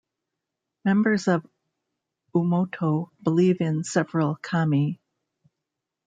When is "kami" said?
4.37-4.99